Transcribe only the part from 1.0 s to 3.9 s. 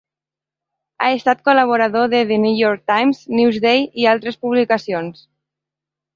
Ha estat col·laborador de "The New York Times", "Newsday"